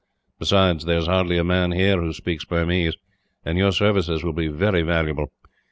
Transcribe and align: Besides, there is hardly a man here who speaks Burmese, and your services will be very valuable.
Besides, 0.39 0.85
there 0.85 0.97
is 0.97 1.05
hardly 1.05 1.37
a 1.37 1.43
man 1.43 1.73
here 1.73 2.01
who 2.01 2.11
speaks 2.11 2.43
Burmese, 2.43 2.95
and 3.45 3.55
your 3.55 3.71
services 3.71 4.23
will 4.23 4.33
be 4.33 4.47
very 4.47 4.81
valuable. 4.81 5.31